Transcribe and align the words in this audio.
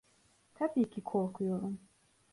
Tabii 0.53 0.89
ki 0.89 1.01
korkuyorum. 1.03 1.79